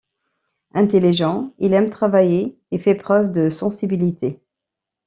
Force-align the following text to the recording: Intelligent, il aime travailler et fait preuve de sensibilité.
Intelligent, 0.73 1.53
il 1.59 1.75
aime 1.75 1.91
travailler 1.91 2.57
et 2.71 2.79
fait 2.79 2.95
preuve 2.95 3.31
de 3.31 3.51
sensibilité. 3.51 4.41